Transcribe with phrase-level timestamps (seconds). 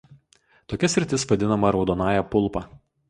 [0.71, 2.65] Tokia sritis vadinama "raudonąja pulpa".